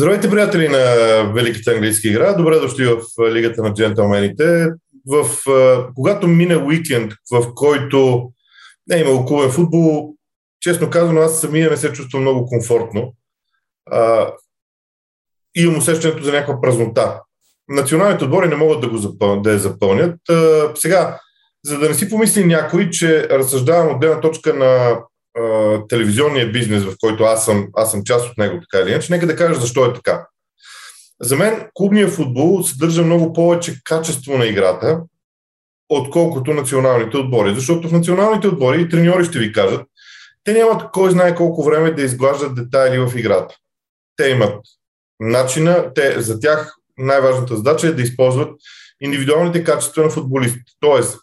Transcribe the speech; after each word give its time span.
Здравейте, 0.00 0.30
приятели 0.30 0.68
на 0.68 0.84
Великата 1.34 1.70
английска 1.70 2.08
игра. 2.08 2.32
Добре 2.32 2.58
дошли 2.58 2.84
в 2.86 3.30
Лигата 3.32 3.62
на 3.62 3.74
джентълмените. 3.74 4.66
В, 5.06 5.26
когато 5.94 6.26
мина 6.26 6.64
уикенд, 6.64 7.12
в 7.32 7.54
който 7.54 8.30
не 8.86 8.96
е 8.96 9.00
имало 9.00 9.24
клубен 9.24 9.50
футбол, 9.50 10.14
честно 10.60 10.90
казано, 10.90 11.20
аз 11.20 11.40
самия 11.40 11.70
не 11.70 11.76
се 11.76 11.92
чувствам 11.92 12.22
много 12.22 12.46
комфортно. 12.46 13.14
А, 13.90 14.32
имам 15.54 15.78
усещането 15.78 16.22
за 16.22 16.32
някаква 16.32 16.60
празнота. 16.60 17.20
Националните 17.68 18.24
отбори 18.24 18.48
не 18.48 18.56
могат 18.56 18.80
да, 18.80 18.88
го 18.88 18.96
запълнят, 18.96 19.42
да 19.42 19.52
я 19.52 19.58
запълнят. 19.58 20.16
А, 20.30 20.70
сега, 20.74 21.20
за 21.64 21.78
да 21.78 21.88
не 21.88 21.94
си 21.94 22.10
помисли 22.10 22.44
някой, 22.44 22.90
че 22.90 23.28
разсъждавам 23.28 23.94
от 23.94 24.00
гледна 24.00 24.20
точка 24.20 24.54
на 24.54 25.00
телевизионния 25.88 26.52
бизнес, 26.52 26.84
в 26.84 26.94
който 27.00 27.24
аз 27.24 27.44
съм, 27.44 27.68
аз 27.74 27.90
съм 27.90 28.04
част 28.04 28.30
от 28.30 28.38
него, 28.38 28.60
така 28.70 28.82
или 28.82 28.90
иначе, 28.90 29.12
нека 29.12 29.26
да 29.26 29.36
кажа 29.36 29.60
защо 29.60 29.84
е 29.84 29.92
така. 29.92 30.26
За 31.20 31.36
мен 31.36 31.68
клубният 31.74 32.10
футбол 32.10 32.62
съдържа 32.62 33.02
много 33.02 33.32
повече 33.32 33.80
качество 33.84 34.38
на 34.38 34.46
играта, 34.46 35.00
отколкото 35.88 36.54
националните 36.54 37.16
отбори. 37.16 37.54
Защото 37.54 37.88
в 37.88 37.92
националните 37.92 38.48
отбори, 38.48 38.82
и 38.82 38.88
треньори 38.88 39.24
ще 39.24 39.38
ви 39.38 39.52
кажат, 39.52 39.82
те 40.44 40.52
нямат 40.52 40.90
кой 40.92 41.10
знае 41.10 41.34
колко 41.34 41.64
време 41.64 41.90
да 41.90 42.02
изглаждат 42.02 42.54
детайли 42.54 42.98
в 42.98 43.12
играта. 43.16 43.54
Те 44.16 44.28
имат 44.28 44.60
начина, 45.20 45.94
те, 45.94 46.20
за 46.20 46.40
тях 46.40 46.74
най-важната 46.98 47.56
задача 47.56 47.86
е 47.86 47.92
да 47.92 48.02
използват 48.02 48.50
индивидуалните 49.00 49.64
качества 49.64 50.02
на 50.02 50.10
футболистите. 50.10 50.72
Тоест, 50.80 51.18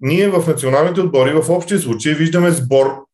ние 0.00 0.28
в 0.28 0.46
националните 0.46 1.00
отбори 1.00 1.32
в 1.32 1.50
общия 1.50 1.80
случай 1.80 2.14
виждаме 2.14 2.50
сбор 2.50 3.07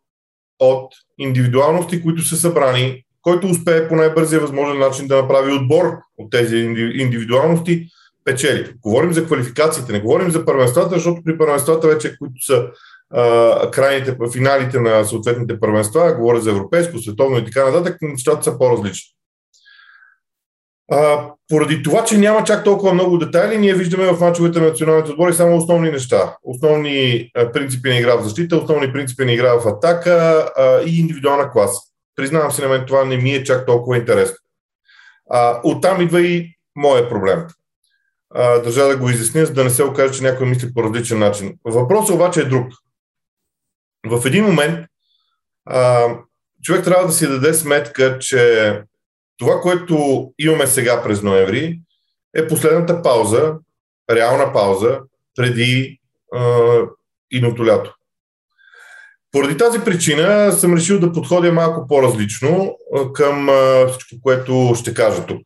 от 0.59 0.93
индивидуалности, 1.19 2.03
които 2.03 2.23
са 2.23 2.37
събрани, 2.37 3.05
който 3.23 3.47
успее 3.47 3.89
по 3.89 3.97
най-бързия 3.97 4.41
възможен 4.41 4.79
начин 4.79 5.07
да 5.07 5.17
направи 5.17 5.53
отбор 5.53 5.85
от 6.19 6.31
тези 6.31 6.57
индивидуалности, 6.95 7.87
печели. 8.25 8.73
Говорим 8.83 9.13
за 9.13 9.27
квалификациите, 9.27 9.93
не 9.93 10.01
говорим 10.01 10.31
за 10.31 10.45
първенствата, 10.45 10.95
защото 10.95 11.23
при 11.25 11.39
първенствата 11.39 11.89
вече, 11.89 12.19
които 12.19 12.45
са 12.45 12.67
а, 13.11 13.71
крайните 13.71 14.17
финалите 14.33 14.81
на 14.81 15.05
съответните 15.05 15.61
първенства, 15.61 16.15
говоря 16.15 16.41
за 16.41 16.51
европейско, 16.51 16.99
световно 16.99 17.39
и 17.39 17.45
така 17.45 17.71
нататък, 17.71 17.97
нещата 18.03 18.43
са 18.43 18.59
по-различни. 18.59 19.15
А, 20.91 21.31
поради 21.49 21.83
това, 21.83 22.05
че 22.05 22.19
няма 22.19 22.45
чак 22.45 22.65
толкова 22.65 22.95
много 22.95 23.19
детайли, 23.19 23.59
ние 23.59 23.75
виждаме 23.75 24.13
в 24.13 24.21
мачовете 24.21 24.61
на 24.61 24.67
националните 24.67 25.11
отбори 25.11 25.35
само 25.35 25.57
основни 25.57 25.91
неща. 25.91 26.37
Основни 26.43 27.31
а, 27.35 27.53
принципи 27.53 27.89
на 27.89 27.97
игра 27.97 28.17
в 28.17 28.23
защита, 28.23 28.57
основни 28.57 28.93
принципи 28.93 29.25
на 29.25 29.33
игра 29.33 29.55
в 29.55 29.69
атака 29.69 30.13
а, 30.57 30.81
и 30.83 31.01
индивидуална 31.01 31.51
класа. 31.51 31.81
Признавам 32.17 32.51
се 32.51 32.63
на 32.63 32.69
мен, 32.69 32.85
това 32.87 33.05
не 33.05 33.17
ми 33.17 33.31
е 33.31 33.45
чак 33.45 33.67
толкова 33.67 33.97
интересно. 33.97 34.37
А, 35.31 35.61
оттам 35.65 36.01
идва 36.01 36.21
и 36.23 36.57
моя 36.77 37.09
проблем. 37.09 37.47
А, 38.35 38.59
държа 38.59 38.89
да 38.89 38.97
го 38.97 39.11
изясня, 39.11 39.47
за 39.47 39.53
да 39.53 39.65
не 39.65 39.71
се 39.71 39.85
окаже, 39.85 40.15
че 40.15 40.23
някой 40.23 40.47
мисли 40.47 40.75
по 40.75 40.83
различен 40.83 41.19
начин. 41.19 41.55
Въпросът 41.65 42.15
обаче 42.15 42.41
е 42.41 42.45
друг. 42.45 42.73
В 44.07 44.27
един 44.27 44.45
момент 44.45 44.87
а, 45.67 46.09
човек 46.63 46.85
трябва 46.85 47.07
да 47.07 47.13
си 47.13 47.29
даде 47.29 47.55
сметка, 47.55 48.19
че 48.19 48.83
това, 49.39 49.61
което 49.61 50.29
имаме 50.39 50.67
сега 50.67 51.03
през 51.03 51.23
ноември, 51.23 51.81
е 52.37 52.47
последната 52.47 53.03
пауза, 53.03 53.55
реална 54.11 54.53
пауза, 54.53 55.01
преди 55.37 56.01
идното 57.31 57.67
лято. 57.67 57.95
Поради 59.33 59.57
тази 59.57 59.81
причина 59.81 60.53
съм 60.53 60.75
решил 60.75 61.01
да 61.01 61.13
подходя 61.13 61.53
малко 61.53 61.87
по-различно 61.89 62.77
към 63.15 63.49
всичко, 63.91 64.17
което 64.23 64.73
ще 64.77 64.95
кажа 64.95 65.27
тук. 65.27 65.43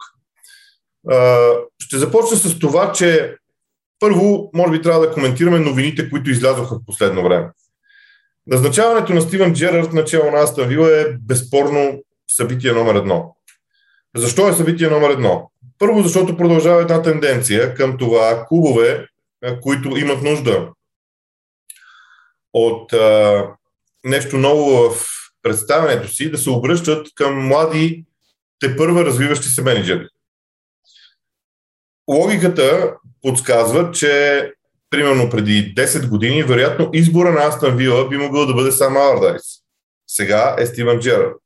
Ще 1.78 1.98
започна 1.98 2.36
с 2.36 2.58
това, 2.58 2.92
че 2.92 3.36
първо, 4.00 4.50
може 4.54 4.72
би 4.72 4.82
трябва 4.82 5.06
да 5.06 5.12
коментираме 5.12 5.58
новините, 5.58 6.10
които 6.10 6.30
излязоха 6.30 6.74
в 6.74 6.84
последно 6.86 7.22
време. 7.22 7.50
Назначаването 8.46 9.14
на 9.14 9.20
Стивен 9.20 9.54
Джерард 9.54 9.92
начало 9.92 10.30
на 10.30 10.38
Астан 10.38 10.68
Вила 10.68 11.00
е 11.00 11.04
безспорно 11.20 12.02
събитие 12.30 12.72
номер 12.72 12.94
едно. 12.94 13.36
Защо 14.18 14.48
е 14.48 14.52
събитие 14.52 14.88
номер 14.88 15.10
едно? 15.10 15.50
Първо, 15.78 16.02
защото 16.02 16.36
продължава 16.36 16.80
една 16.80 17.02
тенденция 17.02 17.74
към 17.74 17.98
това 17.98 18.46
клубове, 18.48 19.06
които 19.62 19.96
имат 19.96 20.22
нужда 20.22 20.68
от 22.52 22.92
а, 22.92 23.46
нещо 24.04 24.36
ново 24.36 24.90
в 24.90 25.06
представянето 25.42 26.08
си, 26.08 26.30
да 26.30 26.38
се 26.38 26.50
обръщат 26.50 27.06
към 27.14 27.46
млади, 27.46 28.04
те 28.58 28.76
първа 28.76 29.04
развиващи 29.04 29.48
се 29.48 29.62
менеджери. 29.62 30.08
Логиката 32.10 32.94
подсказва, 33.22 33.90
че 33.90 34.52
примерно 34.90 35.30
преди 35.30 35.74
10 35.74 36.08
години, 36.08 36.42
вероятно 36.42 36.90
избора 36.92 37.32
на 37.32 37.46
Астан 37.46 37.76
Вила 37.76 38.08
би 38.08 38.16
могъл 38.16 38.46
да 38.46 38.54
бъде 38.54 38.72
сам 38.72 38.96
Ардайс. 38.96 39.42
Сега 40.06 40.56
е 40.58 40.66
Стивен 40.66 41.00
Джерард. 41.00 41.36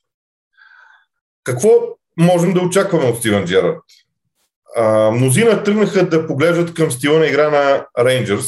Какво 1.45 1.69
можем 2.17 2.53
да 2.53 2.61
очакваме 2.61 3.05
от 3.05 3.19
Стивен 3.19 3.45
Джерард. 3.45 3.79
А, 4.77 5.11
мнозина 5.11 5.63
тръгнаха 5.63 6.09
да 6.09 6.27
поглеждат 6.27 6.75
към 6.75 6.91
стила 6.91 7.19
на 7.19 7.27
игра 7.27 7.51
на 7.51 7.87
Рейнджърс 7.99 8.47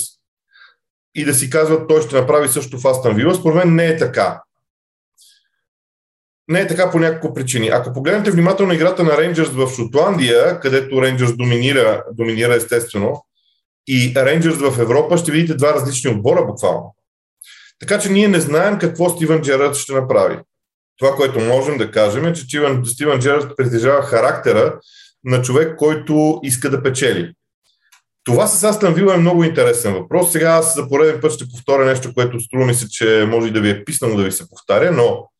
и 1.15 1.25
да 1.25 1.35
си 1.35 1.51
казват, 1.51 1.89
той 1.89 2.03
ще 2.03 2.21
направи 2.21 2.49
също 2.49 2.79
в 2.79 2.87
Астан 2.87 3.15
Вила. 3.15 3.35
Според 3.35 3.57
мен 3.57 3.75
не 3.75 3.87
е 3.87 3.97
така. 3.97 4.43
Не 6.49 6.61
е 6.61 6.67
така 6.67 6.91
по 6.91 6.99
няколко 6.99 7.35
причини. 7.35 7.69
Ако 7.69 7.93
погледнете 7.93 8.31
внимателно 8.31 8.73
играта 8.73 9.05
на 9.05 9.17
Рейнджърс 9.19 9.51
в 9.51 9.69
Шотландия, 9.77 10.61
където 10.61 11.03
Рейнджърс 11.03 11.37
доминира, 11.37 12.05
доминира 12.13 12.55
естествено, 12.55 13.25
и 13.89 14.13
Рейнджърс 14.17 14.57
в 14.57 14.81
Европа, 14.81 15.19
ще 15.19 15.33
видите 15.33 15.55
два 15.55 15.75
различни 15.75 16.11
отбора 16.11 16.45
буквално. 16.47 16.95
Така 17.81 17.99
че 17.99 18.13
ние 18.13 18.29
не 18.29 18.41
знаем 18.41 18.79
какво 18.79 19.11
Стивен 19.11 19.41
Джерард 19.41 19.75
ще 19.75 19.93
направи 19.93 20.39
това, 20.99 21.17
което 21.17 21.41
можем 21.41 21.79
да 21.79 21.91
кажем 21.91 22.27
е, 22.27 22.33
че 22.33 22.43
Стивен, 22.43 22.85
Стивен 22.85 23.19
Джерард 23.21 23.57
притежава 23.57 24.03
характера 24.03 24.81
на 25.25 25.43
човек, 25.43 25.77
който 25.79 26.41
иска 26.43 26.71
да 26.71 26.83
печели. 26.83 27.33
Това 28.25 28.47
с 28.47 28.65
Астан 28.65 28.95
Вила 28.95 29.15
е 29.15 29.19
много 29.19 29.45
интересен 29.45 29.95
въпрос. 29.95 30.33
Сега 30.33 30.49
аз 30.49 30.75
за 30.75 30.89
пореден 30.89 31.21
път 31.21 31.33
ще 31.33 31.49
повторя 31.49 31.85
нещо, 31.85 32.15
което 32.15 32.41
струва 32.41 32.67
ми 32.67 32.75
се, 32.75 32.89
че 32.89 33.27
може 33.29 33.49
и 33.49 33.53
да 33.53 33.61
ви 33.61 33.71
е 33.71 33.85
писано 33.85 34.17
да 34.17 34.23
ви 34.23 34.33
се 34.33 34.51
повтаря, 34.51 34.93
но 34.93 35.31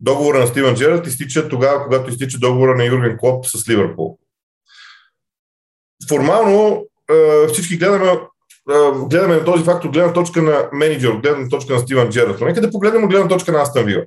договора 0.00 0.38
на 0.38 0.46
Стивен 0.46 0.74
Джерард 0.74 1.06
изтича 1.06 1.48
тогава, 1.48 1.84
когато 1.84 2.10
изтича 2.10 2.38
договора 2.38 2.76
на 2.76 2.84
Юрген 2.84 3.16
Клоп 3.18 3.46
с 3.46 3.68
Ливърпул. 3.68 4.18
Формално 6.08 6.84
всички 7.52 7.76
гледаме, 7.76 8.20
гледаме 9.08 9.34
на 9.34 9.44
този 9.44 9.64
факт 9.64 9.84
от 9.84 9.92
гледна 9.92 10.12
точка 10.12 10.42
на 10.42 10.68
менеджер, 10.72 11.08
от 11.08 11.22
гледна 11.22 11.48
точка 11.48 11.74
на 11.74 11.78
Стивен 11.78 12.08
Джерард. 12.08 12.40
Нека 12.40 12.60
да 12.60 12.70
погледнем 12.70 13.04
от 13.04 13.10
гледна 13.10 13.28
точка 13.28 13.52
на 13.52 13.62
Астан 13.62 13.84
Вила. 13.84 14.04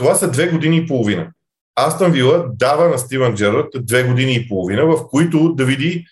Това 0.00 0.14
са 0.14 0.30
две 0.30 0.48
години 0.48 0.76
и 0.76 0.86
половина. 0.86 1.28
Астън 1.76 2.12
Вила 2.12 2.46
дава 2.58 2.88
на 2.88 2.98
Стивен 2.98 3.34
Джерард 3.34 3.66
две 3.74 4.02
години 4.02 4.34
и 4.34 4.48
половина, 4.48 4.86
в 4.86 5.08
които 5.08 5.54
да 5.54 5.64
види 5.64 6.04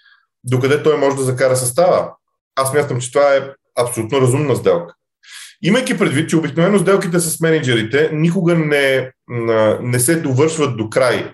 докъде 0.45 0.83
той 0.83 0.99
може 0.99 1.17
да 1.17 1.23
закара 1.23 1.57
състава. 1.57 2.13
Аз 2.57 2.75
мятам, 2.75 3.01
че 3.01 3.13
това 3.13 3.35
е 3.35 3.43
абсолютно 3.81 4.21
разумна 4.21 4.57
сделка. 4.57 4.95
Имайки 5.63 5.99
предвид, 5.99 6.29
че 6.29 6.37
обикновено 6.37 6.79
сделките 6.79 7.21
с 7.21 7.41
менеджерите 7.41 8.11
никога 8.13 8.55
не, 8.55 9.13
не 9.83 10.01
се 10.01 10.21
довършват 10.21 10.77
до 10.77 10.91
край. 10.91 11.33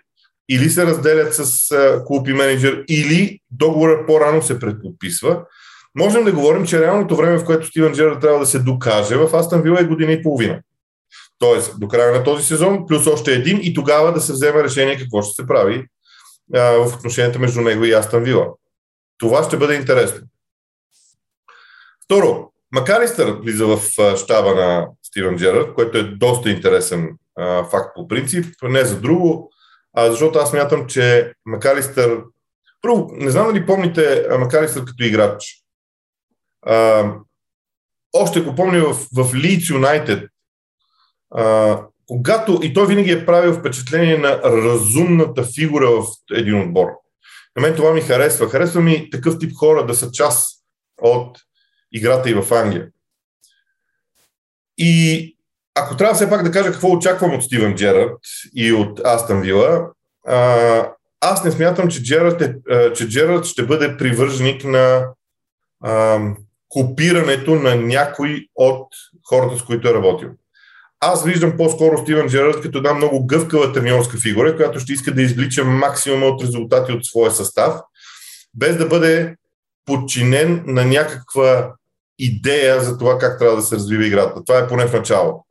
Или 0.48 0.70
се 0.70 0.86
разделят 0.86 1.34
с 1.34 1.68
клуб 2.06 2.28
и 2.28 2.32
менеджер, 2.32 2.84
или 2.88 3.38
договора 3.50 4.06
по-рано 4.06 4.42
се 4.42 4.60
предподписва. 4.60 5.42
Можем 5.98 6.24
да 6.24 6.32
говорим, 6.32 6.66
че 6.66 6.80
реалното 6.80 7.16
време, 7.16 7.38
в 7.38 7.44
което 7.44 7.66
Стивен 7.66 7.92
Джерард 7.92 8.20
трябва 8.20 8.38
да 8.38 8.46
се 8.46 8.58
докаже 8.58 9.16
в 9.16 9.36
Астан 9.36 9.62
Вила 9.62 9.80
е 9.80 9.84
година 9.84 10.12
и 10.12 10.22
половина. 10.22 10.60
Тоест, 11.38 11.80
до 11.80 11.88
края 11.88 12.12
на 12.12 12.24
този 12.24 12.44
сезон, 12.44 12.86
плюс 12.86 13.06
още 13.06 13.32
един 13.32 13.60
и 13.62 13.74
тогава 13.74 14.12
да 14.12 14.20
се 14.20 14.32
вземе 14.32 14.62
решение 14.62 14.98
какво 14.98 15.22
ще 15.22 15.42
се 15.42 15.46
прави 15.46 15.86
а, 16.54 16.60
в 16.60 16.94
отношенията 16.96 17.38
между 17.38 17.60
него 17.60 17.84
и 17.84 17.92
Астан 17.92 18.22
Вила. 18.22 18.46
Това 19.18 19.44
ще 19.44 19.56
бъде 19.56 19.74
интересно. 19.74 20.20
Второ, 22.04 22.52
Макалистър 22.72 23.32
влиза 23.32 23.66
в 23.66 23.80
щаба 24.16 24.54
на 24.54 24.88
Стивен 25.02 25.36
Джерард, 25.36 25.74
което 25.74 25.98
е 25.98 26.02
доста 26.02 26.50
интересен 26.50 27.16
а, 27.36 27.64
факт 27.64 27.94
по 27.94 28.08
принцип, 28.08 28.54
не 28.62 28.84
за 28.84 29.00
друго, 29.00 29.52
а 29.96 30.10
защото 30.10 30.38
аз 30.38 30.52
мятам, 30.52 30.86
че 30.86 31.32
Макалистър... 31.46 32.20
Първо, 32.82 33.10
не 33.12 33.30
знам 33.30 33.46
дали 33.46 33.66
помните 33.66 34.26
Макалистър 34.38 34.84
като 34.84 35.04
играч. 35.04 35.62
А, 36.66 37.10
още 38.12 38.40
го 38.40 38.54
помня 38.54 38.80
в, 38.80 38.94
в 38.94 39.32
Leeds 39.32 39.78
United, 39.78 40.28
когато, 42.06 42.60
и 42.62 42.74
той 42.74 42.86
винаги 42.86 43.10
е 43.10 43.26
правил 43.26 43.52
впечатление 43.52 44.18
на 44.18 44.42
разумната 44.42 45.44
фигура 45.54 45.90
в 45.90 46.06
един 46.32 46.60
отбор. 46.60 46.86
На 47.56 47.62
мен 47.62 47.76
това 47.76 47.92
ми 47.92 48.00
харесва. 48.00 48.48
Харесва 48.48 48.80
ми 48.80 49.10
такъв 49.10 49.38
тип 49.38 49.52
хора 49.56 49.86
да 49.86 49.94
са 49.94 50.10
част 50.12 50.60
от 51.02 51.38
играта 51.92 52.30
и 52.30 52.34
в 52.34 52.54
Англия. 52.54 52.88
И 54.78 55.30
ако 55.74 55.96
трябва 55.96 56.14
все 56.14 56.30
пак 56.30 56.42
да 56.42 56.50
кажа 56.50 56.72
какво 56.72 56.88
очаквам 56.88 57.34
от 57.34 57.44
Стивен 57.44 57.74
Джерард 57.74 58.18
и 58.54 58.72
от 58.72 59.00
Астън 59.04 59.40
Вила, 59.40 59.90
аз 61.20 61.44
не 61.44 61.50
смятам, 61.50 61.88
че 61.88 62.02
Джерард, 62.02 62.40
е, 62.40 62.92
че 62.92 63.08
Джерард 63.08 63.44
ще 63.44 63.66
бъде 63.66 63.96
привърженик 63.96 64.64
на 64.64 65.08
а, 65.80 66.20
копирането 66.68 67.54
на 67.54 67.76
някой 67.76 68.48
от 68.54 68.88
хората, 69.28 69.58
с 69.58 69.62
които 69.62 69.88
е 69.88 69.94
работил. 69.94 70.30
Аз 71.06 71.24
виждам 71.24 71.56
по-скоро 71.56 71.98
Стивен 71.98 72.28
Джерард 72.28 72.60
като 72.60 72.78
една 72.78 72.94
много 72.94 73.26
гъвкава 73.26 73.72
треньорска 73.72 74.18
фигура, 74.18 74.56
която 74.56 74.80
ще 74.80 74.92
иска 74.92 75.14
да 75.14 75.22
извлича 75.22 75.64
максимум 75.64 76.22
от 76.22 76.42
резултати 76.42 76.92
от 76.92 77.04
своя 77.04 77.30
състав, 77.30 77.74
без 78.54 78.76
да 78.76 78.86
бъде 78.86 79.34
подчинен 79.84 80.64
на 80.66 80.84
някаква 80.84 81.72
идея 82.18 82.80
за 82.80 82.98
това 82.98 83.18
как 83.18 83.38
трябва 83.38 83.56
да 83.56 83.62
се 83.62 83.76
развива 83.76 84.06
играта. 84.06 84.44
Това 84.44 84.58
е 84.58 84.68
поне 84.68 84.86
в 84.86 84.92
начало. 84.92 85.46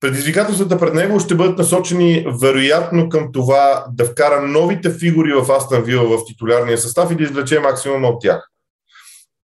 Предизвикателствата 0.00 0.78
пред 0.78 0.94
него 0.94 1.20
ще 1.20 1.34
бъдат 1.34 1.58
насочени 1.58 2.26
вероятно 2.42 3.08
към 3.08 3.32
това 3.32 3.84
да 3.92 4.04
вкара 4.04 4.42
новите 4.42 4.90
фигури 4.90 5.32
в 5.32 5.52
Астан 5.52 5.82
Вила 5.82 6.18
в 6.18 6.24
титулярния 6.26 6.78
състав 6.78 7.12
и 7.12 7.14
да 7.14 7.22
извлече 7.22 7.60
максимум 7.60 8.04
от 8.04 8.20
тях. 8.20 8.48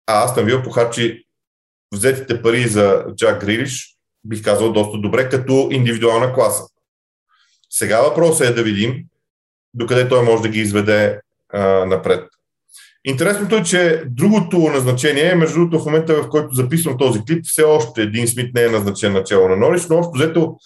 А 0.06 0.24
Астан 0.24 0.44
Вила 0.44 0.62
похарчи 0.62 1.24
взетите 1.94 2.42
пари 2.42 2.68
за 2.68 3.04
Джак 3.16 3.40
Грилиш, 3.40 3.99
бих 4.24 4.44
казал, 4.44 4.72
доста 4.72 4.98
добре 4.98 5.28
като 5.28 5.68
индивидуална 5.70 6.34
класа. 6.34 6.64
Сега 7.70 8.02
въпросът 8.02 8.46
е 8.46 8.54
да 8.54 8.62
видим 8.62 9.04
докъде 9.74 10.08
той 10.08 10.22
може 10.22 10.42
да 10.42 10.48
ги 10.48 10.60
изведе 10.60 11.20
а, 11.52 11.60
напред. 11.84 12.24
Интересното 13.04 13.56
е, 13.56 13.62
че 13.62 14.02
другото 14.06 14.58
назначение, 14.58 15.34
между 15.34 15.54
другото 15.54 15.78
в 15.78 15.86
момента, 15.86 16.22
в 16.22 16.28
който 16.28 16.54
записвам 16.54 16.98
този 16.98 17.24
клип, 17.24 17.44
все 17.46 17.62
още 17.62 18.02
един 18.02 18.28
Смит 18.28 18.54
не 18.54 18.62
е 18.62 18.68
назначен 18.68 19.12
начало 19.12 19.48
на 19.48 19.56
Нориш, 19.56 19.86
но 19.90 19.96
общо 19.96 20.12
взето 20.14 20.56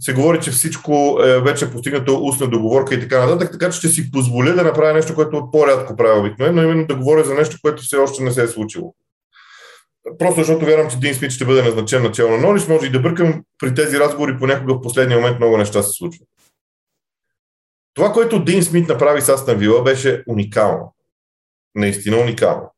се 0.00 0.12
говори, 0.12 0.40
че 0.40 0.50
всичко 0.50 1.18
е 1.24 1.40
вече 1.40 1.64
е 1.64 1.70
постигнато 1.70 2.24
устна 2.24 2.48
договорка 2.48 2.94
и 2.94 3.00
така 3.00 3.26
нататък, 3.26 3.52
така 3.52 3.70
че 3.70 3.78
ще 3.78 3.88
си 3.88 4.10
позволя 4.10 4.52
да 4.52 4.62
направя 4.62 4.92
нещо, 4.92 5.14
което 5.14 5.50
по-рядко 5.52 5.96
правя 5.96 6.20
обикновено, 6.20 6.62
но 6.62 6.62
именно 6.62 6.86
да 6.86 6.96
говоря 6.96 7.24
за 7.24 7.34
нещо, 7.34 7.56
което 7.62 7.82
все 7.82 7.96
още 7.96 8.22
не 8.22 8.32
се 8.32 8.42
е 8.42 8.48
случило. 8.48 8.94
Просто 10.18 10.40
защото 10.40 10.66
вярвам, 10.66 10.90
че 10.90 10.98
Дин 10.98 11.14
Смит 11.14 11.30
ще 11.30 11.44
бъде 11.44 11.62
назначен 11.62 12.02
начало 12.02 12.30
на 12.30 12.38
Нориш, 12.38 12.68
може 12.68 12.86
и 12.86 12.92
да 12.92 13.00
бъркам 13.00 13.44
при 13.58 13.74
тези 13.74 13.98
разговори, 13.98 14.38
понякога 14.38 14.74
в 14.74 14.80
последния 14.80 15.18
момент 15.18 15.38
много 15.38 15.56
неща 15.56 15.82
се 15.82 15.92
случват. 15.92 16.28
Това, 17.94 18.12
което 18.12 18.44
Дин 18.44 18.62
Смит 18.62 18.88
направи 18.88 19.22
с 19.22 19.28
Астан 19.28 19.58
Вила, 19.58 19.82
беше 19.82 20.22
уникално 20.28 20.96
наистина 21.76 22.16
уникално. 22.16 22.72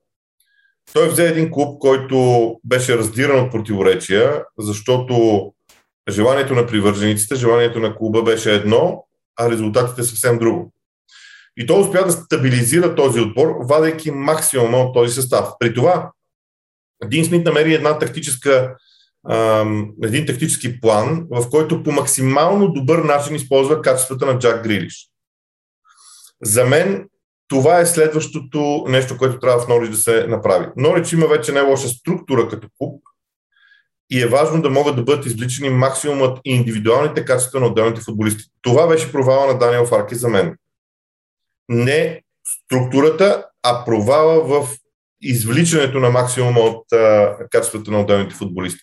Той 0.93 1.09
взе 1.09 1.29
един 1.29 1.51
клуб, 1.51 1.79
който 1.81 2.57
беше 2.65 2.99
раздиран 2.99 3.45
от 3.45 3.53
противоречия, 3.53 4.45
защото 4.59 5.45
желанието 6.11 6.55
на 6.55 6.67
привържениците, 6.67 7.35
желанието 7.35 7.81
на 7.81 7.97
клуба 7.97 8.23
беше 8.23 8.55
едно, 8.55 9.07
а 9.37 9.51
резултатите 9.51 10.03
съвсем 10.03 10.39
друго. 10.39 10.73
И 11.57 11.67
той 11.67 11.81
успя 11.81 12.05
да 12.05 12.13
стабилизира 12.13 12.95
този 12.95 13.21
отбор, 13.21 13.55
вадейки 13.61 14.11
максимума 14.11 14.79
от 14.79 14.95
този 14.95 15.15
състав. 15.15 15.49
При 15.59 15.75
това, 15.75 16.11
Дин 17.05 17.25
Смит 17.25 17.47
намери 17.47 17.75
една 17.75 17.99
тактическа, 17.99 18.77
един 20.03 20.27
тактически 20.27 20.81
план, 20.81 21.27
в 21.31 21.51
който 21.51 21.83
по 21.83 21.93
максимално 21.93 22.73
добър 22.73 22.99
начин 22.99 23.37
използва 23.37 23.83
качествата 23.83 24.27
на 24.27 24.39
Джак 24.39 24.63
Грилиш. 24.65 25.09
За 26.43 26.65
мен 26.65 27.09
това 27.49 27.81
е 27.81 27.87
следващото 27.87 28.85
нещо, 28.89 29.19
което 29.19 29.39
трябва 29.39 29.61
в 29.61 29.69
Норич 29.69 29.91
да 29.91 29.97
се 29.97 30.27
направи. 30.27 30.67
Норич 30.77 31.13
има 31.13 31.27
вече 31.27 31.53
не 31.53 31.61
лоша 31.61 31.89
структура 31.89 32.49
като 32.49 32.69
клуб 32.79 33.03
и 34.11 34.23
е 34.23 34.27
важно 34.27 34.63
да 34.63 34.71
могат 34.71 34.97
да 34.97 35.03
бъдат 35.03 35.27
извличани 35.27 35.71
максимумът 35.71 36.39
и 36.45 36.55
индивидуалните 36.55 37.25
качества 37.25 37.61
на 37.61 37.67
отделните 37.67 38.01
футболисти. 38.01 38.45
Това 38.63 38.87
беше 38.87 39.13
провала 39.13 39.53
на 39.53 39.59
Даниел 39.59 39.87
Фарки 39.87 40.15
за 40.15 40.29
мен. 40.29 40.57
Не 41.69 42.23
структурата, 42.65 43.45
а 43.63 43.85
провала 43.85 44.45
в 44.45 44.69
извличането 45.23 45.99
на 45.99 46.11
максимума 46.11 46.61
от 46.61 46.85
качествата 47.51 47.91
на 47.91 48.01
отделните 48.01 48.35
футболисти. 48.35 48.81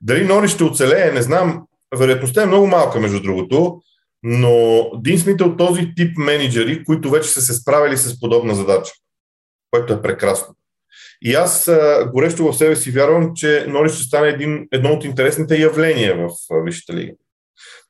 Дали 0.00 0.24
Норич 0.24 0.50
ще 0.50 0.64
оцелее, 0.64 1.12
не 1.12 1.22
знам. 1.22 1.62
Вероятността 1.96 2.42
е 2.42 2.46
много 2.46 2.66
малка, 2.66 3.00
между 3.00 3.22
другото. 3.22 3.80
Но 4.22 4.84
Дин 4.94 5.18
Смит 5.18 5.40
е 5.40 5.44
от 5.44 5.58
този 5.58 5.92
тип 5.96 6.18
менеджери, 6.18 6.84
които 6.84 7.10
вече 7.10 7.28
са 7.28 7.40
се 7.40 7.54
справили 7.54 7.96
с 7.96 8.20
подобна 8.20 8.54
задача, 8.54 8.92
което 9.70 9.92
е 9.92 10.02
прекрасно. 10.02 10.54
И 11.22 11.34
аз 11.34 11.70
горещо 12.12 12.52
в 12.52 12.56
себе 12.56 12.76
си 12.76 12.90
вярвам, 12.90 13.32
че 13.34 13.66
Норис 13.68 13.94
ще 13.94 14.02
стане 14.02 14.28
един, 14.28 14.66
едно 14.72 14.90
от 14.90 15.04
интересните 15.04 15.56
явления 15.56 16.16
в 16.16 16.28
Висшата 16.64 16.94
лига. 16.94 17.12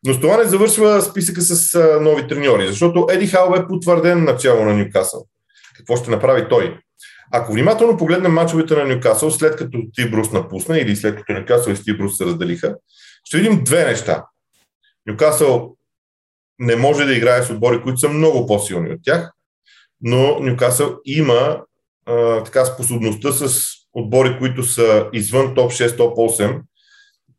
Но 0.04 0.14
с 0.14 0.20
това 0.20 0.36
не 0.36 0.44
завършва 0.44 1.02
списъка 1.02 1.40
с 1.40 1.78
нови 2.00 2.28
треньори, 2.28 2.68
защото 2.68 3.06
Еди 3.10 3.26
Хал 3.26 3.54
е 3.56 3.66
потвърден 3.66 4.24
начало 4.24 4.64
на 4.64 4.74
Ньюкасъл. 4.74 5.26
Какво 5.76 5.96
ще 5.96 6.10
направи 6.10 6.48
той? 6.48 6.78
Ако 7.32 7.52
внимателно 7.52 7.96
погледнем 7.96 8.32
мачовете 8.32 8.74
на 8.74 8.84
Ньюкасъл, 8.84 9.30
след 9.30 9.56
като 9.56 9.78
Тибрус 9.94 10.32
напусна 10.32 10.78
или 10.78 10.96
след 10.96 11.16
като 11.16 11.32
Ньюкасъл 11.32 11.72
и 11.72 11.82
Тибрус 11.84 12.16
се 12.16 12.24
разделиха, 12.24 12.76
ще 13.24 13.36
видим 13.36 13.64
две 13.64 13.84
неща. 13.84 14.24
Ньюкасъл 15.06 15.76
не 16.58 16.76
може 16.76 17.04
да 17.04 17.14
играе 17.14 17.42
с 17.42 17.50
отбори, 17.50 17.82
които 17.82 17.98
са 17.98 18.08
много 18.08 18.46
по-силни 18.46 18.90
от 18.90 19.00
тях, 19.02 19.30
но 20.00 20.40
Нюкасъл 20.40 20.96
има 21.04 21.62
а, 22.06 22.44
така 22.44 22.64
способността 22.64 23.32
с 23.32 23.66
отбори, 23.92 24.38
които 24.38 24.62
са 24.62 25.08
извън 25.12 25.54
топ 25.54 25.72
6, 25.72 25.96
топ 25.96 26.16
8, 26.16 26.60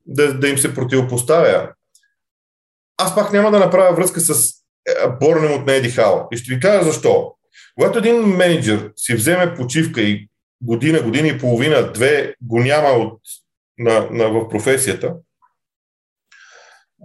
да, 0.05 0.33
да 0.33 0.47
им 0.47 0.57
се 0.57 0.73
противопоставя. 0.73 1.71
Аз 2.97 3.15
пак 3.15 3.33
няма 3.33 3.51
да 3.51 3.59
направя 3.59 3.95
връзка 3.95 4.19
с 4.19 4.53
Борнем 5.19 5.51
от 5.51 5.65
Неди 5.65 5.89
Хал. 5.89 6.27
И 6.31 6.37
ще 6.37 6.53
ви 6.53 6.59
кажа 6.59 6.83
защо. 6.83 7.36
Когато 7.77 7.99
един 7.99 8.15
менеджер 8.15 8.91
си 8.95 9.15
вземе 9.15 9.55
почивка 9.55 10.01
и 10.01 10.27
година, 10.61 11.01
година 11.01 11.27
и 11.27 11.39
половина, 11.39 11.91
две 11.91 12.35
го 12.41 12.59
няма 12.59 12.87
от, 12.89 13.21
на, 13.77 14.07
на, 14.11 14.29
в 14.29 14.49
професията, 14.49 15.13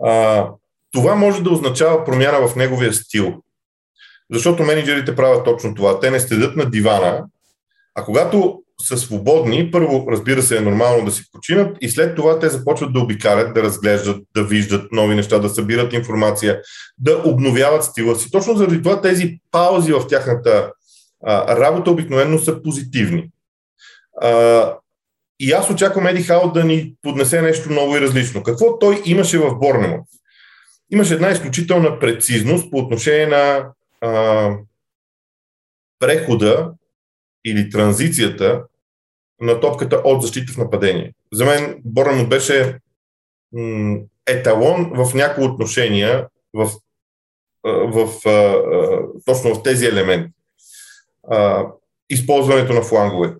а, 0.04 0.48
това 0.92 1.14
може 1.14 1.42
да 1.42 1.50
означава 1.50 2.04
промяна 2.04 2.48
в 2.48 2.56
неговия 2.56 2.92
стил. 2.92 3.42
Защото 4.30 4.62
менеджерите 4.62 5.16
правят 5.16 5.44
точно 5.44 5.74
това. 5.74 6.00
Те 6.00 6.10
не 6.10 6.20
стедат 6.20 6.56
на 6.56 6.70
дивана, 6.70 7.24
а 7.94 8.04
когато 8.04 8.61
са 8.82 8.96
свободни, 8.96 9.70
първо, 9.70 10.06
разбира 10.10 10.42
се, 10.42 10.56
е 10.56 10.60
нормално 10.60 11.04
да 11.04 11.10
си 11.10 11.22
починат 11.32 11.76
и 11.80 11.88
след 11.88 12.16
това 12.16 12.38
те 12.38 12.48
започват 12.48 12.92
да 12.92 13.00
обикалят, 13.00 13.54
да 13.54 13.62
разглеждат, 13.62 14.24
да 14.34 14.44
виждат 14.44 14.92
нови 14.92 15.14
неща, 15.14 15.38
да 15.38 15.48
събират 15.48 15.92
информация, 15.92 16.60
да 16.98 17.22
обновяват 17.24 17.84
стила 17.84 18.16
си. 18.16 18.30
Точно 18.30 18.56
заради 18.56 18.82
това 18.82 19.00
тези 19.00 19.38
паузи 19.50 19.92
в 19.92 20.06
тяхната 20.08 20.72
а, 21.26 21.56
работа 21.56 21.90
обикновено 21.90 22.38
са 22.38 22.62
позитивни. 22.62 23.30
А, 24.22 24.74
и 25.40 25.52
аз 25.52 25.70
очаквам 25.70 26.06
Еди 26.06 26.22
Хао 26.22 26.52
да 26.52 26.64
ни 26.64 26.94
поднесе 27.02 27.42
нещо 27.42 27.72
ново 27.72 27.96
и 27.96 28.00
различно. 28.00 28.42
Какво 28.42 28.78
той 28.78 29.02
имаше 29.04 29.38
в 29.38 29.58
Борнемот? 29.58 30.06
имаше 30.92 31.14
една 31.14 31.30
изключителна 31.30 31.98
прецизност 31.98 32.70
по 32.70 32.78
отношение 32.78 33.26
на 33.26 33.72
а, 34.00 34.50
прехода 35.98 36.72
или 37.44 37.70
транзицията 37.70 38.62
на 39.42 39.60
топката 39.60 39.96
от 40.04 40.22
защита 40.22 40.52
в 40.52 40.56
нападение. 40.56 41.12
За 41.32 41.44
мен 41.44 41.80
Борнмут 41.84 42.28
беше 42.28 42.78
еталон 44.26 44.92
в 44.94 45.14
някои 45.14 45.44
отношения 45.44 46.28
в, 46.54 46.70
в, 47.64 48.06
в, 48.24 48.28
точно 49.24 49.54
в 49.54 49.62
тези 49.62 49.86
елементи. 49.86 50.32
Използването 52.10 52.72
на 52.72 52.82
фланговете. 52.82 53.34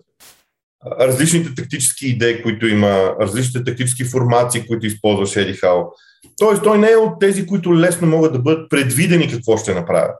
Различните 0.99 1.55
тактически 1.55 2.07
идеи, 2.07 2.43
които 2.43 2.67
има, 2.67 3.15
различните 3.21 3.63
тактически 3.63 4.03
формации, 4.03 4.67
които 4.67 4.85
използваше 4.85 5.41
Еди 5.41 5.53
Хао. 5.53 5.83
Тоест, 6.37 6.63
той 6.63 6.77
не 6.77 6.91
е 6.91 6.97
от 6.97 7.19
тези, 7.19 7.47
които 7.47 7.79
лесно 7.79 8.07
могат 8.07 8.33
да 8.33 8.39
бъдат 8.39 8.69
предвидени 8.69 9.31
какво 9.31 9.57
ще 9.57 9.73
направят. 9.73 10.15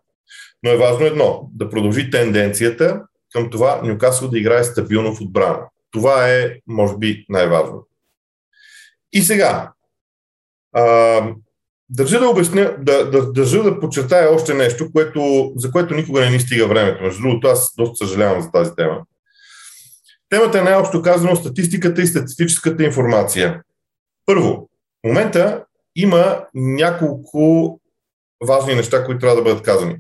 Но 0.64 0.72
е 0.72 0.78
важно 0.78 1.06
едно 1.06 1.50
да 1.54 1.70
продължи 1.70 2.10
тенденцията 2.10 3.02
към 3.32 3.50
това 3.50 3.82
Нюкасъл 3.84 4.30
да 4.30 4.40
играе 4.40 4.64
стабилно 4.64 5.16
в 5.16 5.22
отбрана. 5.22 5.60
Това 5.94 6.30
е, 6.30 6.60
може 6.68 6.98
би, 6.98 7.26
най-важно. 7.30 7.88
И 9.14 9.22
сега, 9.22 9.72
а, 10.74 11.22
държа 11.90 12.20
да 12.20 12.30
обясня, 12.30 12.76
да, 12.80 13.10
да, 13.10 13.32
държа 13.32 13.64
да 13.64 13.80
подчертая 13.80 14.36
още 14.36 14.54
нещо, 14.54 14.92
което, 14.92 15.52
за 15.56 15.72
което 15.72 15.94
никога 15.94 16.22
не 16.22 16.30
ни 16.30 16.40
стига 16.40 16.68
времето. 16.68 17.04
Между 17.04 17.22
другото, 17.22 17.48
аз 17.48 17.74
доста 17.78 18.06
съжалявам 18.06 18.42
за 18.42 18.52
тази 18.52 18.76
тема. 18.76 19.02
Темата 20.30 20.60
е 20.60 20.64
най-общо 20.64 21.02
казано 21.02 21.36
статистиката 21.36 22.02
и 22.02 22.08
статистическата 22.08 22.84
информация. 22.84 23.62
Първо, 24.26 24.70
в 25.04 25.08
момента 25.08 25.66
има 25.96 26.46
няколко 26.54 27.80
важни 28.48 28.76
неща, 28.76 29.06
които 29.06 29.20
трябва 29.20 29.36
да 29.36 29.42
бъдат 29.42 29.64
казани. 29.64 29.98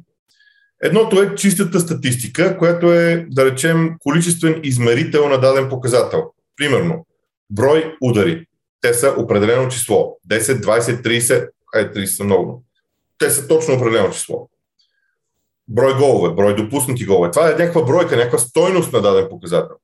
Едното 0.85 1.21
е 1.21 1.35
чистата 1.35 1.79
статистика, 1.79 2.57
която 2.57 2.93
е, 2.93 3.25
да 3.29 3.45
речем, 3.45 3.95
количествен 3.99 4.59
измерител 4.63 5.29
на 5.29 5.39
даден 5.39 5.69
показател. 5.69 6.31
Примерно, 6.55 7.05
брой 7.49 7.95
удари. 8.01 8.45
Те 8.81 8.93
са 8.93 9.15
определено 9.17 9.69
число. 9.69 10.17
10, 10.29 10.39
20, 10.39 11.05
30, 11.05 11.49
ай, 11.75 11.91
30 11.91 12.05
са 12.05 12.23
много. 12.23 12.63
Те 13.17 13.29
са 13.29 13.47
точно 13.47 13.73
определено 13.73 14.11
число. 14.11 14.49
брой 15.67 15.97
голове, 15.97 16.35
брой 16.35 16.55
допуснати 16.55 17.05
голове. 17.05 17.31
Това 17.31 17.49
е 17.49 17.55
някаква 17.55 17.83
бройка, 17.83 18.15
някаква 18.15 18.39
стойност 18.39 18.93
на 18.93 19.01
даден 19.01 19.27
показател. 19.29 19.75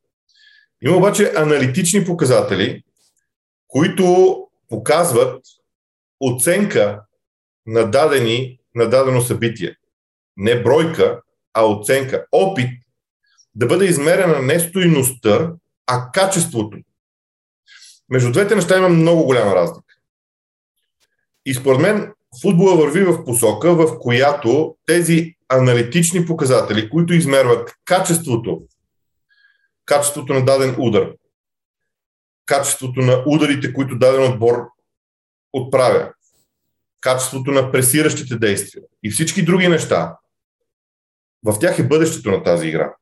Има 0.81 0.97
обаче 0.97 1.33
аналитични 1.35 2.05
показатели, 2.05 2.83
които 3.67 4.37
показват 4.69 5.41
оценка 6.19 7.01
на, 7.65 7.91
дадени, 7.91 8.59
на 8.75 8.89
дадено 8.89 9.21
събитие. 9.21 9.75
Не 10.39 10.63
бройка, 10.63 11.21
а 11.53 11.65
оценка. 11.65 12.25
Опит 12.31 12.69
да 13.55 13.65
бъде 13.65 13.85
измерена 13.85 14.41
не 14.41 14.59
стоиността, 14.59 15.53
а 15.87 16.11
качеството. 16.11 16.77
Между 18.09 18.31
двете 18.31 18.55
неща 18.55 18.77
има 18.77 18.89
много 18.89 19.23
голяма 19.23 19.55
разлика. 19.55 19.95
И 21.45 21.53
според 21.53 21.81
мен 21.81 22.13
футбола 22.41 22.77
върви 22.77 23.03
в 23.03 23.25
посока, 23.25 23.75
в 23.75 23.99
която 23.99 24.77
тези 24.85 25.35
аналитични 25.49 26.25
показатели, 26.25 26.89
които 26.89 27.13
измерват 27.13 27.75
качеството, 27.85 28.61
качеството 29.85 30.33
на 30.33 30.45
даден 30.45 30.75
удар, 30.79 31.11
качеството 32.45 33.01
на 33.01 33.23
ударите, 33.27 33.73
които 33.73 33.97
даден 33.97 34.33
отбор 34.33 34.67
отправя, 35.53 36.13
качеството 37.01 37.51
на 37.51 37.71
пресиращите 37.71 38.37
действия 38.37 38.83
и 39.03 39.11
всички 39.11 39.45
други 39.45 39.67
неща, 39.67 40.17
в 41.45 41.59
тях 41.59 41.79
е 41.79 41.87
бъдещето 41.87 42.31
на 42.31 42.43
тази 42.43 42.67
игра. 42.67 42.93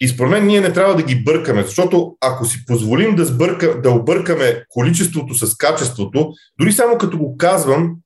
И 0.00 0.08
според 0.08 0.30
мен 0.30 0.46
ние 0.46 0.60
не 0.60 0.72
трябва 0.72 0.96
да 0.96 1.02
ги 1.02 1.22
бъркаме, 1.24 1.62
защото 1.62 2.16
ако 2.20 2.44
си 2.44 2.64
позволим 2.66 3.16
да, 3.16 3.24
сбърка, 3.24 3.80
да 3.80 3.90
объркаме 3.90 4.64
количеството 4.68 5.34
с 5.34 5.56
качеството, 5.56 6.32
дори 6.60 6.72
само 6.72 6.98
като 6.98 7.18
го 7.18 7.36
казвам, 7.36 7.96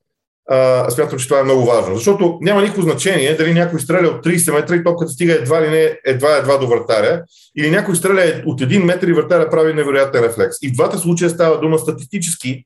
а, 0.49 0.89
смятам, 0.89 1.19
че 1.19 1.27
това 1.27 1.39
е 1.39 1.43
много 1.43 1.65
важно. 1.65 1.95
Защото 1.95 2.37
няма 2.41 2.61
никакво 2.61 2.81
значение 2.81 3.35
дали 3.35 3.53
някой 3.53 3.79
стреля 3.79 4.07
от 4.07 4.25
30 4.25 4.53
метра 4.53 4.75
и 4.75 4.83
топката 4.83 5.11
стига 5.11 5.33
едва 5.33 5.61
ли 5.61 5.69
не 5.69 5.99
едва 6.05 6.37
едва 6.37 6.57
до 6.57 6.67
вратаря, 6.67 7.23
или 7.57 7.71
някой 7.71 7.95
стреля 7.95 8.41
от 8.45 8.61
1 8.61 8.83
метър 8.83 9.07
и 9.07 9.13
вратаря 9.13 9.49
прави 9.49 9.73
невероятен 9.73 10.23
рефлекс. 10.23 10.57
И 10.61 10.69
в 10.69 10.73
двата 10.73 10.97
случая 10.97 11.29
става 11.29 11.59
дума 11.59 11.79
статистически, 11.79 12.63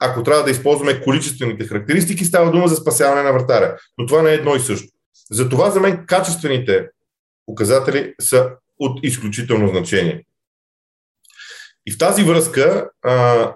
ако 0.00 0.22
трябва 0.22 0.44
да 0.44 0.50
използваме 0.50 1.00
количествените 1.00 1.66
характеристики, 1.66 2.24
става 2.24 2.50
дума 2.50 2.68
за 2.68 2.76
спасяване 2.76 3.22
на 3.22 3.32
вратаря. 3.32 3.76
Но 3.98 4.06
това 4.06 4.22
не 4.22 4.30
е 4.30 4.34
едно 4.34 4.56
и 4.56 4.60
също. 4.60 4.97
Затова 5.30 5.70
за 5.70 5.80
мен 5.80 6.04
качествените 6.06 6.88
показатели 7.46 8.14
са 8.20 8.50
от 8.78 9.00
изключително 9.02 9.68
значение. 9.68 10.24
И 11.86 11.92
в 11.92 11.98
тази 11.98 12.24
връзка 12.24 12.90
а, 13.02 13.48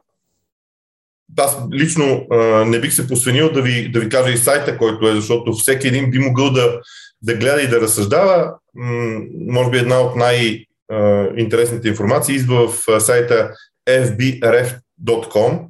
аз 1.38 1.58
лично 1.72 2.26
а, 2.30 2.36
не 2.64 2.80
бих 2.80 2.92
се 2.92 3.08
посвенил 3.08 3.52
да 3.52 3.62
ви, 3.62 3.88
да 3.88 4.00
ви 4.00 4.08
кажа 4.08 4.32
и 4.32 4.36
сайта, 4.36 4.78
който 4.78 5.08
е, 5.08 5.14
защото 5.14 5.52
всеки 5.52 5.88
един 5.88 6.10
би 6.10 6.18
могъл 6.18 6.50
да, 6.50 6.80
да 7.22 7.34
гледа 7.34 7.62
и 7.62 7.68
да 7.68 7.80
разсъждава. 7.80 8.54
М- 8.74 9.20
може 9.48 9.70
би 9.70 9.78
една 9.78 10.00
от 10.00 10.16
най-интересните 10.16 11.88
информации 11.88 12.36
идва 12.36 12.68
в 12.68 13.00
сайта 13.00 13.50
fbref.com. 13.88 15.60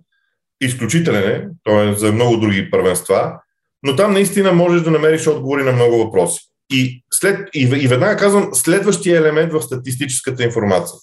Изключителен 0.61 1.30
е, 1.30 1.49
той 1.62 1.90
е 1.90 1.94
за 1.94 2.12
много 2.12 2.37
други 2.37 2.71
първенства, 2.71 3.40
но 3.83 3.97
там 3.97 4.12
наистина 4.12 4.53
можеш 4.53 4.83
да 4.83 4.91
намериш 4.91 5.27
отговори 5.27 5.62
на 5.62 5.73
много 5.73 5.99
въпроси. 5.99 6.41
И, 6.71 7.05
след, 7.11 7.49
и, 7.55 7.61
и 7.61 7.89
веднага 7.89 8.17
казвам 8.17 8.55
следващия 8.55 9.19
елемент 9.19 9.53
в 9.53 9.62
статистическата 9.62 10.45
информация. 10.45 10.97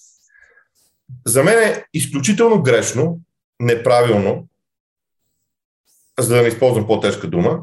За 1.26 1.42
мен 1.44 1.58
е 1.58 1.84
изключително 1.94 2.62
грешно, 2.62 3.20
неправилно, 3.60 4.48
за 6.18 6.34
да 6.34 6.42
не 6.42 6.48
използвам 6.48 6.86
по-тежка 6.86 7.26
дума, 7.26 7.58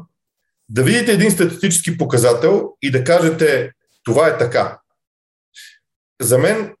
да 0.68 0.82
видите 0.82 1.12
един 1.12 1.30
статистически 1.30 1.98
показател 1.98 2.72
и 2.82 2.90
да 2.90 3.04
кажете 3.04 3.72
това 4.04 4.28
е 4.28 4.38
така. 4.38 4.78
За 6.20 6.38
мен, 6.38 6.74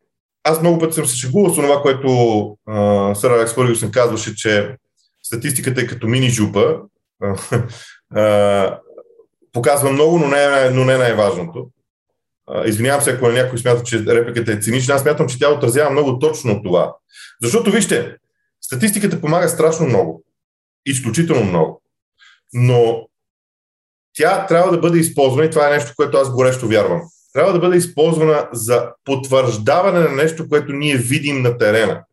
аз 0.44 0.60
много 0.60 0.78
пъти 0.78 0.94
съм 0.94 1.06
се 1.06 1.16
шегувал 1.16 1.52
с 1.52 1.56
това, 1.56 1.82
което 1.82 2.08
сър 3.20 3.30
Алекс 3.30 3.52
Фъргюсън 3.52 3.90
казваше, 3.90 4.36
че 4.36 4.76
статистиката 5.22 5.80
е 5.80 5.86
като 5.86 6.06
мини 6.08 6.30
жупа. 6.30 6.80
Показва 9.52 9.92
много, 9.92 10.18
но 10.18 10.28
не, 10.28 10.70
но 10.70 10.84
не 10.84 10.98
най-важното. 10.98 11.70
Извинявам 12.64 13.02
се, 13.02 13.10
ако 13.10 13.28
някой 13.28 13.58
смята, 13.58 13.82
че 13.82 14.04
репликата 14.06 14.52
е 14.52 14.60
цинична. 14.60 14.94
Аз 14.94 15.02
смятам, 15.02 15.28
че 15.28 15.38
тя 15.38 15.50
отразява 15.50 15.90
много 15.90 16.18
точно 16.18 16.62
това. 16.62 16.94
Защото, 17.42 17.70
вижте, 17.70 18.16
статистиката 18.60 19.20
помага 19.20 19.48
страшно 19.48 19.86
много. 19.86 20.24
Изключително 20.86 21.44
много. 21.44 21.82
Но 22.52 23.06
тя 24.16 24.46
трябва 24.46 24.70
да 24.70 24.78
бъде 24.78 24.98
използвана, 24.98 25.44
и 25.44 25.50
това 25.50 25.68
е 25.68 25.72
нещо, 25.72 25.92
което 25.96 26.16
аз 26.16 26.32
горещо 26.32 26.68
вярвам. 26.68 27.02
Трябва 27.32 27.52
да 27.52 27.58
бъде 27.58 27.76
използвана 27.76 28.48
за 28.52 28.92
потвърждаване 29.04 30.00
на 30.00 30.10
нещо, 30.10 30.48
което 30.48 30.72
ние 30.72 30.96
видим 30.96 31.42
на 31.42 31.58
терена. 31.58 32.04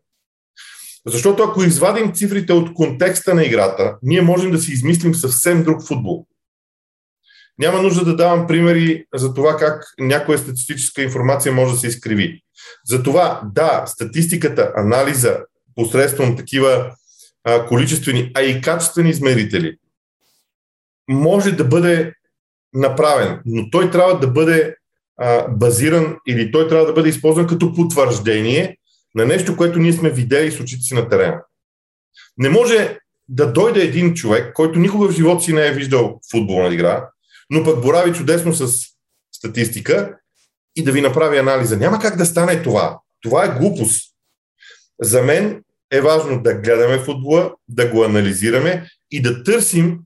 Защото 1.06 1.44
ако 1.44 1.64
извадим 1.64 2.14
цифрите 2.14 2.54
от 2.54 2.74
контекста 2.74 3.34
на 3.34 3.44
играта, 3.44 3.98
ние 4.02 4.22
можем 4.22 4.52
да 4.52 4.58
си 4.58 4.72
измислим 4.72 5.16
съвсем 5.16 5.64
друг 5.64 5.88
футбол. 5.88 6.26
Няма 7.58 7.82
нужда 7.82 8.06
да 8.06 8.16
давам 8.16 8.48
примери 8.48 9.06
за 9.16 9.34
това 9.34 9.58
как 9.58 9.84
някоя 10.00 10.38
статистическа 10.38 11.02
информация 11.02 11.52
може 11.52 11.74
да 11.74 11.80
се 11.80 11.88
изкриви. 11.88 12.42
Затова, 12.86 13.42
да, 13.54 13.84
статистиката, 13.88 14.74
анализа 14.76 15.40
посредством 15.76 16.38
такива 16.38 16.92
а, 17.44 17.66
количествени, 17.66 18.32
а 18.36 18.42
и 18.42 18.62
качествени 18.62 19.10
измерители 19.10 19.78
може 21.10 21.52
да 21.52 21.64
бъде 21.64 22.14
направен, 22.74 23.42
но 23.46 23.70
той 23.70 23.92
трябва 23.92 24.20
да 24.20 24.28
бъде 24.28 24.76
а, 25.18 25.48
базиран 25.48 26.18
или 26.28 26.52
той 26.52 26.68
трябва 26.68 26.86
да 26.86 26.94
бъде 26.94 27.10
използван 27.10 27.48
като 27.48 27.74
потвърждение 27.74 28.78
на 29.16 29.26
нещо, 29.26 29.58
което 29.58 29.80
ние 29.80 29.94
сме 29.94 30.10
видели 30.10 30.52
с 30.52 30.60
очите 30.60 30.82
си 30.82 30.94
на 30.94 31.10
терена. 31.10 31.42
Не 32.38 32.50
може 32.50 32.98
да 33.30 33.54
дойде 33.54 33.82
един 33.82 34.14
човек, 34.14 34.54
който 34.54 34.80
никога 34.80 35.08
в 35.08 35.16
живота 35.16 35.44
си 35.44 35.54
не 35.54 35.68
е 35.68 35.72
виждал 35.72 36.20
футболна 36.32 36.74
игра, 36.74 37.10
но 37.50 37.64
пък 37.64 37.82
борави 37.82 38.14
чудесно 38.14 38.54
с 38.54 38.88
статистика 39.32 40.18
и 40.76 40.84
да 40.84 40.92
ви 40.92 41.02
направи 41.02 41.38
анализа. 41.38 41.78
Няма 41.78 42.00
как 42.00 42.18
да 42.18 42.26
стане 42.26 42.64
това. 42.64 43.00
Това 43.22 43.46
е 43.46 43.60
глупост. 43.60 44.16
За 45.02 45.22
мен 45.24 45.64
е 45.92 46.02
важно 46.02 46.42
да 46.42 46.54
гледаме 46.54 47.00
футбола, 47.00 47.54
да 47.68 47.90
го 47.90 48.04
анализираме 48.04 48.90
и 49.12 49.22
да 49.22 49.44
търсим 49.44 50.00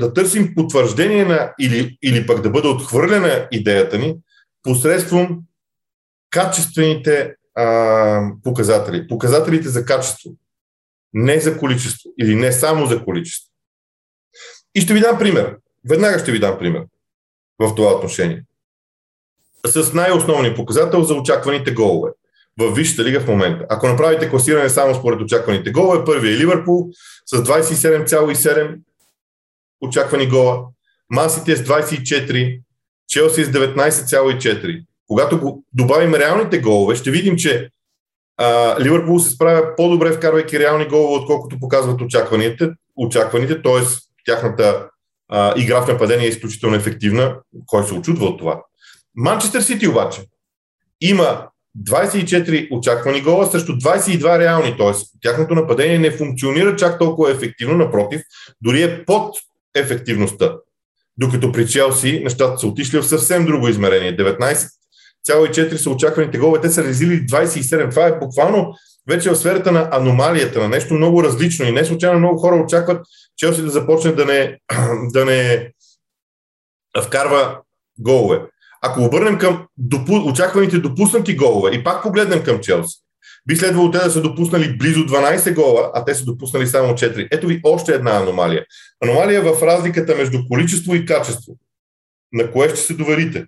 да 0.00 0.12
търсим 0.14 0.54
потвърждение 0.54 1.24
на 1.24 1.54
или, 1.60 1.98
или 2.02 2.26
пък 2.26 2.40
да 2.40 2.50
бъде 2.50 2.68
отхвърлена 2.68 3.48
идеята 3.50 3.98
ни 3.98 4.16
посредством 4.62 5.40
качествените 6.30 7.34
а, 7.54 8.22
показатели. 8.44 9.08
Показателите 9.08 9.68
за 9.68 9.84
качество. 9.84 10.30
Не 11.12 11.40
за 11.40 11.58
количество. 11.58 12.10
Или 12.20 12.34
не 12.34 12.52
само 12.52 12.86
за 12.86 13.04
количество. 13.04 13.50
И 14.74 14.80
ще 14.80 14.94
ви 14.94 15.00
дам 15.00 15.18
пример. 15.18 15.56
Веднага 15.88 16.18
ще 16.18 16.32
ви 16.32 16.38
дам 16.38 16.58
пример 16.58 16.82
в 17.58 17.74
това 17.74 17.94
отношение. 17.94 18.44
С 19.66 19.92
най-основния 19.92 20.54
показател 20.54 21.02
за 21.02 21.14
очакваните 21.14 21.72
голове 21.72 22.10
в 22.58 22.74
Висшата 22.74 23.04
лига 23.04 23.20
в 23.20 23.28
момента. 23.28 23.66
Ако 23.68 23.88
направите 23.88 24.30
класиране 24.30 24.68
само 24.68 24.94
според 24.94 25.20
очакваните 25.20 25.70
голове, 25.70 26.04
първият 26.04 26.36
е 26.36 26.42
Ливърпул 26.42 26.88
с 27.26 27.36
27,7 27.36 28.78
очаквани 29.80 30.28
гола, 30.28 30.64
Масите 31.10 31.56
с 31.56 31.64
24, 31.64 32.60
Челси 33.08 33.44
с 33.44 33.48
19,4. 33.48 34.84
Когато 35.10 35.40
го 35.40 35.64
добавим 35.72 36.14
реалните 36.14 36.58
голове, 36.58 36.96
ще 36.96 37.10
видим, 37.10 37.36
че 37.36 37.70
а, 38.36 38.76
Ливърпул 38.80 39.18
се 39.18 39.30
справя 39.30 39.76
по-добре 39.76 40.12
вкарвайки 40.12 40.58
реални 40.58 40.88
голове, 40.88 41.22
отколкото 41.22 41.60
показват 41.60 42.00
очакваните, 42.00 42.70
очакваните 42.96 43.62
т.е 43.62 43.80
тяхната 44.26 44.88
а, 45.28 45.54
игра 45.56 45.82
в 45.82 45.88
нападение 45.88 46.26
е 46.26 46.28
изключително 46.28 46.76
ефективна. 46.76 47.36
Кой 47.66 47.84
се 47.84 47.94
очудва 47.94 48.26
от 48.26 48.38
това? 48.38 48.62
Манчестър 49.14 49.60
Сити 49.60 49.88
обаче 49.88 50.20
има 51.00 51.48
24 51.88 52.68
очаквани 52.70 53.20
гола 53.20 53.46
срещу 53.46 53.72
22 53.72 54.38
реални, 54.38 54.76
т.е. 54.76 54.92
тяхното 55.22 55.54
нападение 55.54 55.98
не 55.98 56.10
функционира 56.10 56.76
чак 56.76 56.98
толкова 56.98 57.30
ефективно, 57.30 57.76
напротив, 57.76 58.22
дори 58.60 58.82
е 58.82 59.04
под 59.04 59.36
ефективността. 59.74 60.56
Докато 61.16 61.52
при 61.52 61.68
Челси 61.68 62.20
нещата 62.24 62.58
са 62.58 62.66
отишли 62.66 62.98
в 62.98 63.06
съвсем 63.06 63.46
друго 63.46 63.68
измерение. 63.68 64.16
19,4 65.28 65.76
са 65.76 65.90
очакваните 65.90 66.38
голове, 66.38 66.60
те 66.60 66.70
са 66.70 66.84
резили 66.84 67.26
27. 67.26 67.90
Това 67.90 68.06
е 68.06 68.18
буквално 68.18 68.74
вече 69.08 69.30
в 69.30 69.36
сферата 69.36 69.72
на 69.72 69.88
аномалията, 69.92 70.60
на 70.60 70.68
нещо 70.68 70.94
много 70.94 71.22
различно. 71.22 71.66
И 71.66 71.72
не 71.72 71.84
случайно 71.84 72.18
много 72.18 72.38
хора 72.38 72.56
очакват 72.56 73.06
Челси 73.36 73.62
да 73.62 73.70
започне 73.70 74.12
да 74.12 74.24
не, 74.24 74.58
да 75.12 75.24
не 75.24 75.70
вкарва 77.04 77.60
голове. 77.98 78.40
Ако 78.82 79.02
обърнем 79.04 79.38
към 79.38 79.66
допу... 79.78 80.30
очакваните 80.30 80.78
допуснати 80.78 81.36
голове 81.36 81.70
и 81.74 81.84
пак 81.84 82.02
погледнем 82.02 82.42
към 82.42 82.60
Челси, 82.60 82.98
би 83.46 83.56
следвало 83.56 83.90
те 83.90 83.98
да 83.98 84.10
са 84.10 84.22
допуснали 84.22 84.78
близо 84.78 85.00
12 85.00 85.54
гола, 85.54 85.90
а 85.94 86.04
те 86.04 86.14
са 86.14 86.24
допуснали 86.24 86.66
само 86.66 86.92
4. 86.92 87.28
Ето 87.30 87.46
ви 87.46 87.60
още 87.64 87.92
една 87.92 88.16
аномалия. 88.16 88.64
Аномалия 89.00 89.42
в 89.42 89.62
разликата 89.62 90.16
между 90.16 90.38
количество 90.48 90.94
и 90.94 91.06
качество. 91.06 91.52
на 92.32 92.52
кое 92.52 92.68
ще 92.68 92.78
се 92.78 92.94
доверите. 92.94 93.46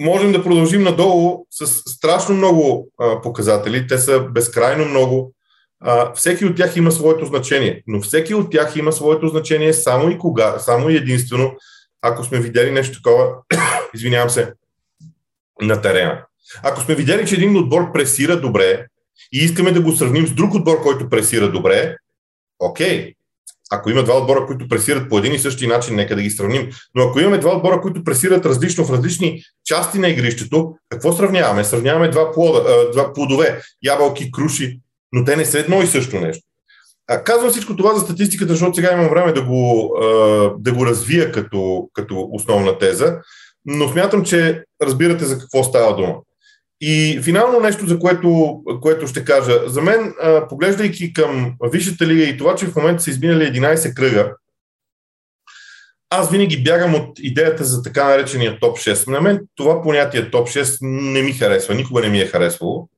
Можем 0.00 0.32
да 0.32 0.42
продължим 0.42 0.82
надолу 0.82 1.46
с 1.50 1.66
страшно 1.66 2.34
много 2.34 2.88
а, 3.00 3.20
показатели. 3.20 3.86
Те 3.86 3.98
са 3.98 4.20
безкрайно 4.20 4.84
много. 4.84 5.34
А, 5.80 6.12
всеки 6.12 6.44
от 6.44 6.56
тях 6.56 6.76
има 6.76 6.92
своето 6.92 7.26
значение, 7.26 7.82
но 7.86 8.00
всеки 8.00 8.34
от 8.34 8.50
тях 8.50 8.76
има 8.76 8.92
своето 8.92 9.28
значение 9.28 9.72
само 9.72 10.10
и 10.10 10.18
кога, 10.18 10.58
само 10.58 10.90
и 10.90 10.96
единствено, 10.96 11.52
ако 12.02 12.24
сме 12.24 12.40
видели 12.40 12.70
нещо 12.70 13.02
такова, 13.02 13.34
извинявам 13.94 14.30
се, 14.30 14.52
на 15.62 15.82
терена. 15.82 16.26
Ако 16.62 16.80
сме 16.80 16.94
видели, 16.94 17.26
че 17.26 17.34
един 17.34 17.56
отбор 17.56 17.92
пресира 17.92 18.40
добре 18.40 18.86
и 19.32 19.38
искаме 19.38 19.72
да 19.72 19.80
го 19.80 19.92
сравним 19.92 20.26
с 20.26 20.32
друг 20.32 20.54
отбор, 20.54 20.82
който 20.82 21.10
пресира 21.10 21.52
добре, 21.52 21.96
окей. 22.58 23.14
Ако 23.70 23.90
има 23.90 24.02
два 24.02 24.18
отбора, 24.18 24.46
които 24.46 24.68
пресират 24.68 25.08
по 25.08 25.18
един 25.18 25.32
и 25.32 25.38
същи 25.38 25.66
начин, 25.66 25.96
нека 25.96 26.16
да 26.16 26.22
ги 26.22 26.30
сравним. 26.30 26.70
Но 26.94 27.02
ако 27.02 27.20
имаме 27.20 27.38
два 27.38 27.56
отбора, 27.56 27.80
които 27.80 28.04
пресират 28.04 28.46
различно 28.46 28.84
в 28.84 28.92
различни 28.92 29.42
части 29.64 29.98
на 29.98 30.08
игрището, 30.08 30.74
какво 30.88 31.12
сравняваме? 31.12 31.64
Сравняваме 31.64 32.08
два, 32.08 32.32
плода, 32.32 32.90
два 32.92 33.12
плодове, 33.12 33.60
ябълки, 33.82 34.32
круши, 34.32 34.80
но 35.12 35.24
те 35.24 35.36
не 35.36 35.44
са 35.44 35.58
едно 35.58 35.82
и 35.82 35.86
също 35.86 36.20
нещо. 36.20 36.44
А, 37.08 37.24
казвам 37.24 37.50
всичко 37.50 37.76
това 37.76 37.94
за 37.94 38.00
статистиката, 38.00 38.52
защото 38.52 38.74
сега 38.74 38.92
имам 38.92 39.08
време 39.08 39.32
да 39.32 39.42
го, 39.42 39.94
да 40.58 40.72
го 40.72 40.86
развия 40.86 41.32
като, 41.32 41.88
като 41.92 42.28
основна 42.32 42.78
теза, 42.78 43.18
но 43.66 43.88
смятам, 43.88 44.24
че 44.24 44.64
разбирате 44.82 45.24
за 45.24 45.38
какво 45.38 45.64
става 45.64 45.96
дума. 45.96 46.14
И 46.80 47.20
финално 47.22 47.60
нещо, 47.60 47.86
за 47.86 47.98
което, 47.98 48.60
което 48.82 49.06
ще 49.06 49.24
кажа. 49.24 49.60
За 49.66 49.82
мен, 49.82 50.14
поглеждайки 50.48 51.12
към 51.12 51.54
Висшата 51.72 52.06
лига 52.06 52.22
и 52.22 52.36
това, 52.36 52.54
че 52.54 52.66
в 52.66 52.76
момента 52.76 53.02
са 53.02 53.10
изминали 53.10 53.44
11 53.44 53.94
кръга, 53.94 54.32
аз 56.10 56.30
винаги 56.30 56.62
бягам 56.62 56.94
от 56.94 57.18
идеята 57.18 57.64
за 57.64 57.82
така 57.82 58.04
наречения 58.04 58.58
топ 58.60 58.78
6. 58.78 59.10
На 59.10 59.20
мен 59.20 59.40
това 59.54 59.82
понятие 59.82 60.30
топ 60.30 60.48
6 60.48 60.78
не 61.12 61.22
ми 61.22 61.32
харесва, 61.32 61.74
никога 61.74 62.00
не 62.00 62.08
ми 62.08 62.20
е 62.20 62.26
харесвало. 62.26 62.88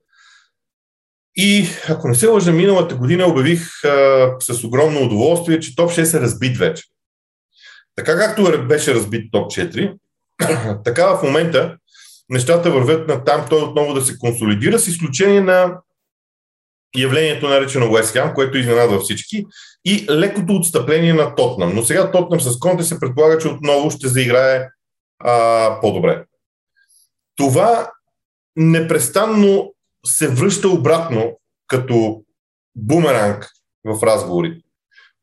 И 1.36 1.68
ако 1.88 2.08
не 2.08 2.14
се 2.14 2.26
лъжа, 2.26 2.52
миналата 2.52 2.94
година 2.94 3.26
обявих 3.26 3.84
а, 3.84 4.30
с 4.40 4.64
огромно 4.64 5.00
удоволствие, 5.00 5.60
че 5.60 5.76
топ 5.76 5.90
6 5.90 6.18
е 6.18 6.20
разбит 6.20 6.56
вече. 6.56 6.84
Така 7.96 8.18
както 8.18 8.66
беше 8.68 8.94
разбит 8.94 9.32
топ 9.32 9.50
4, 9.50 9.96
така 10.84 11.06
в 11.06 11.22
момента 11.22 11.76
нещата 12.28 12.70
вървят 12.70 13.08
на 13.08 13.24
там 13.24 13.46
той 13.50 13.62
отново 13.62 13.94
да 13.94 14.00
се 14.00 14.18
консолидира, 14.18 14.78
с 14.78 14.86
изключение 14.86 15.40
на 15.40 15.80
явлението 16.96 17.48
наречено 17.48 17.92
Уест 17.92 18.12
Хем, 18.12 18.34
което 18.34 18.58
изненадва 18.58 19.00
всички, 19.00 19.46
и 19.84 20.06
лекото 20.10 20.52
отстъпление 20.52 21.12
на 21.12 21.34
Тотнам. 21.34 21.74
Но 21.74 21.82
сега 21.82 22.10
Тотнам 22.10 22.40
с 22.40 22.58
Конте 22.58 22.84
се 22.84 23.00
предполага, 23.00 23.38
че 23.38 23.48
отново 23.48 23.90
ще 23.90 24.08
заиграе 24.08 24.68
а, 25.18 25.80
по-добре. 25.80 26.24
Това 27.36 27.90
непрестанно 28.56 29.74
се 30.06 30.28
връща 30.28 30.68
обратно 30.68 31.38
като 31.66 32.22
бумеранг 32.76 33.48
в 33.84 34.02
разговорите. 34.02 34.60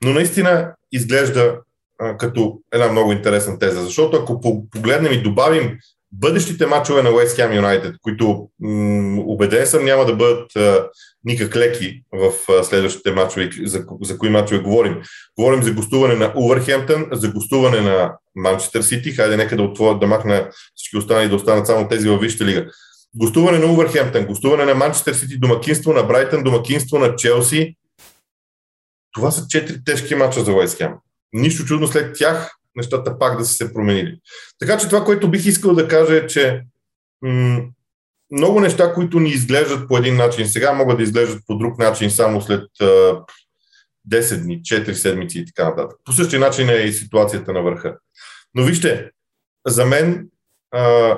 Но 0.04 0.14
наистина 0.14 0.76
изглежда 0.92 1.60
а, 2.00 2.18
като 2.18 2.60
една 2.74 2.88
много 2.88 3.12
интересна 3.12 3.60
теза, 3.60 3.84
защото 3.84 4.18
ако 4.18 4.42
погледнем 4.72 5.14
и 5.14 5.24
добавим 5.24 5.78
бъдещите 6.14 6.66
мачове 6.66 7.04
на 7.04 7.10
West 7.10 7.40
Ham 7.40 7.62
United, 7.62 7.96
които 8.02 8.50
м- 8.60 9.24
убеден 9.26 9.68
съм 9.68 9.86
няма 9.86 10.06
да 10.06 10.16
бъдат 10.16 10.56
а, 10.56 10.88
никак 11.24 11.56
леки 11.56 12.04
в 12.12 12.52
а, 12.52 12.64
следващите 12.64 13.12
мачове, 13.12 13.50
за, 13.64 13.86
за 14.02 14.18
кои 14.18 14.30
мачове 14.30 14.62
говорим. 14.62 15.02
Говорим 15.38 15.64
за 15.64 15.74
гостуване 15.74 16.16
на 16.16 16.34
Увърхемптън, 16.36 17.06
за 17.12 17.32
гостуване 17.32 17.82
на 17.82 18.14
Манчестър 18.36 18.82
Сити, 18.82 19.12
хайде 19.12 19.38
нека 19.38 19.58
да 19.58 19.64
отворят 19.64 20.00
да 20.00 20.08
махна 20.08 20.50
всички 20.76 20.98
останали 20.98 21.30
да 21.30 21.36
останат 21.36 21.68
само 21.68 21.88
тези 21.88 22.10
във 22.10 22.22
Висшата 22.22 22.46
лига. 22.46 22.66
Гостуване 23.16 23.60
на 23.60 23.66
Увърхемптън, 23.66 24.26
гостуване 24.26 24.66
на 24.66 24.76
Манчестър 24.76 25.14
Сити, 25.14 25.40
домакинство 25.40 25.94
на 25.94 26.04
Брайтън, 26.04 26.44
домакинство 26.44 27.00
на 27.00 27.16
Челси. 27.16 27.76
Това 29.14 29.32
са 29.32 29.48
четири 29.50 29.84
тежки 29.84 30.16
мача 30.16 30.44
за 30.44 30.54
Уест 30.54 30.78
Хем. 30.78 30.92
Нищо 31.34 31.66
чудно 31.66 31.88
след 31.88 32.16
тях 32.18 32.52
нещата 32.76 33.20
пак 33.20 33.38
да 33.38 33.46
са 33.46 33.54
се 33.54 33.74
променили. 33.74 34.18
Така 34.60 34.78
че 34.78 34.88
това, 34.88 35.04
което 35.04 35.32
бих 35.32 35.46
искал 35.46 35.74
да 35.74 35.88
кажа 35.88 36.16
е, 36.16 36.28
че 36.28 36.62
м- 37.22 37.62
много 38.32 38.60
неща, 38.60 38.94
които 38.94 39.20
ни 39.20 39.30
изглеждат 39.30 39.88
по 39.88 39.98
един 39.98 40.16
начин, 40.16 40.48
сега 40.48 40.74
могат 40.74 40.98
да 40.98 41.04
изглеждат 41.04 41.44
по 41.48 41.58
друг 41.58 41.78
начин 41.78 42.12
само 42.12 42.42
след 42.42 42.70
а, 42.82 42.86
10 44.10 44.44
дни, 44.44 44.62
4 44.62 44.92
седмици 44.92 45.40
и 45.40 45.46
така 45.46 45.70
нататък. 45.70 45.98
По 46.04 46.12
същия 46.12 46.40
начин 46.40 46.70
е 46.70 46.76
и 46.76 46.94
ситуацията 46.94 47.54
на 47.54 47.62
върха. 47.62 47.98
Но 48.56 48.64
вижте, 48.64 49.10
за 49.68 49.86
мен 49.86 50.28
а, 50.72 51.16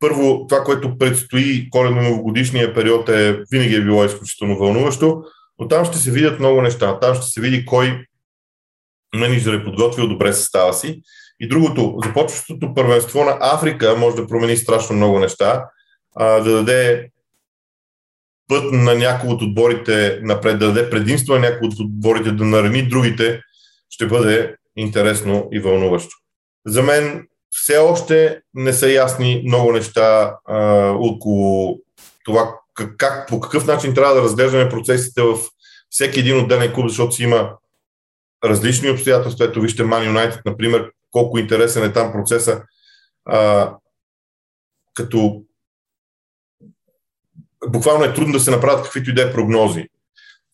първо 0.00 0.46
това, 0.46 0.64
което 0.64 0.98
предстои 0.98 1.70
коледно-новогодишния 1.70 2.74
период 2.74 3.08
е 3.08 3.42
винаги 3.50 3.74
е 3.74 3.84
било 3.84 4.04
изключително 4.04 4.58
вълнуващо, 4.58 5.22
но 5.58 5.68
там 5.68 5.84
ще 5.84 5.98
се 5.98 6.10
видят 6.10 6.38
много 6.38 6.62
неща. 6.62 7.00
Там 7.00 7.14
ще 7.14 7.26
се 7.26 7.40
види 7.40 7.66
кой 7.66 8.06
менеджер 9.16 9.52
е 9.52 9.64
подготвил 9.64 10.08
добре 10.08 10.32
състава 10.32 10.72
си. 10.72 11.02
И 11.40 11.48
другото, 11.48 11.98
започващото 12.04 12.74
първенство 12.74 13.24
на 13.24 13.38
Африка 13.40 13.96
може 13.98 14.16
да 14.16 14.26
промени 14.26 14.56
страшно 14.56 14.96
много 14.96 15.18
неща, 15.18 15.64
а, 16.16 16.40
да 16.40 16.52
даде 16.52 17.08
път 18.48 18.72
на 18.72 18.94
някои 18.94 19.30
от 19.30 19.42
отборите 19.42 20.20
напред, 20.22 20.58
да 20.58 20.66
даде 20.66 20.90
предимство 20.90 21.34
на 21.34 21.40
някои 21.40 21.68
от 21.68 21.80
отборите 21.80 22.32
да 22.32 22.44
нарани 22.44 22.88
другите, 22.88 23.40
ще 23.90 24.06
бъде 24.06 24.56
интересно 24.76 25.48
и 25.52 25.60
вълнуващо. 25.60 26.16
За 26.66 26.82
мен 26.82 27.26
все 27.50 27.78
още 27.78 28.40
не 28.54 28.72
са 28.72 28.90
ясни 28.90 29.42
много 29.46 29.72
неща 29.72 30.36
а, 30.44 30.58
около 30.90 31.78
това 32.24 32.54
как, 32.98 33.28
по 33.28 33.40
какъв 33.40 33.66
начин 33.66 33.94
трябва 33.94 34.14
да 34.14 34.22
разглеждаме 34.22 34.68
процесите 34.68 35.22
в 35.22 35.38
всеки 35.90 36.20
един 36.20 36.38
отделен 36.38 36.72
клуб, 36.72 36.88
защото 36.88 37.12
си 37.12 37.22
има 37.22 37.50
различни 38.44 38.90
обстоятелства. 38.90 39.44
Ето 39.44 39.60
вижте 39.60 39.82
Man 39.82 40.12
United, 40.12 40.40
например, 40.46 40.92
колко 41.10 41.38
интересен 41.38 41.84
е 41.84 41.92
там 41.92 42.12
процеса, 42.12 42.62
а, 43.24 43.72
като 44.94 45.42
буквално 47.68 48.04
е 48.04 48.14
трудно 48.14 48.32
да 48.32 48.40
се 48.40 48.50
направят 48.50 48.82
каквито 48.82 49.10
и 49.10 49.14
да 49.14 49.22
е 49.22 49.32
прогнози. 49.32 49.88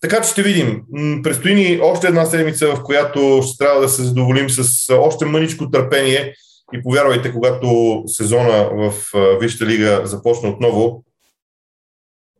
Така 0.01 0.23
че 0.23 0.31
ще 0.31 0.42
видим. 0.42 0.83
Престои 1.23 1.55
ни 1.55 1.81
още 1.83 2.07
една 2.07 2.27
седмица, 2.27 2.77
в 2.77 2.83
която 2.83 3.42
ще 3.47 3.64
трябва 3.64 3.81
да 3.81 3.88
се 3.88 4.03
задоволим 4.03 4.51
с 4.51 4.95
още 4.95 5.25
мъничко 5.25 5.71
търпение 5.71 6.35
и 6.73 6.83
повярвайте, 6.83 7.33
когато 7.33 8.03
сезона 8.07 8.71
в 8.73 8.92
Висшата 9.40 9.66
лига 9.66 10.03
започне 10.05 10.49
отново, 10.49 11.05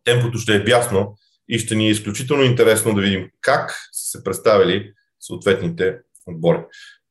темпото 0.05 0.39
ще 0.39 0.55
е 0.55 0.65
бясно 0.65 1.17
и 1.49 1.59
ще 1.59 1.75
ни 1.75 1.87
е 1.87 1.91
изключително 1.91 2.43
интересно 2.43 2.95
да 2.95 3.01
видим 3.01 3.29
как 3.41 3.71
са 3.93 4.19
се 4.19 4.25
представили 4.25 4.93
съответните 5.23 5.97
отбори. 6.27 6.59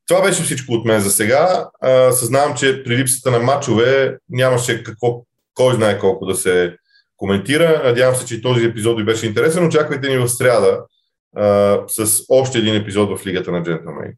Това 0.08 0.22
беше 0.22 0.44
всичко 0.44 0.74
от 0.74 0.86
мен 0.86 1.02
за 1.02 1.12
сега. 1.12 1.70
съзнавам, 2.12 2.58
че 2.58 2.84
при 2.84 2.98
липсата 2.98 3.32
на 3.32 3.40
матчове 3.40 4.18
нямаше 4.30 4.84
какво, 4.84 5.24
кой 5.54 5.76
знае 5.76 6.00
колко 6.00 6.26
да 6.26 6.36
се 6.36 6.76
коментира. 7.18 7.82
Надявам 7.86 8.16
се, 8.16 8.26
че 8.26 8.42
този 8.42 8.66
епизод 8.66 8.98
ви 8.98 9.06
беше 9.06 9.26
интересен. 9.26 9.68
Очаквайте 9.68 10.10
ни 10.10 10.18
в 10.18 10.30
среда 10.30 10.80
с 11.88 12.24
още 12.30 12.58
един 12.58 12.76
епизод 12.76 13.20
в 13.20 13.26
Лигата 13.26 13.52
на 13.52 13.64
джентълмени. 13.64 14.14